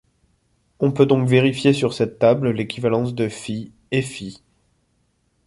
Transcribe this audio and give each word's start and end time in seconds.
On 0.79 0.89
peut 0.91 1.05
donc 1.05 1.27
vérifier 1.27 1.73
sur 1.73 1.93
cette 1.93 2.17
table 2.17 2.49
l'équivalence 2.49 3.13
de 3.13 3.29
φ 3.29 3.71
et 3.91 4.01
φ. 4.01 4.41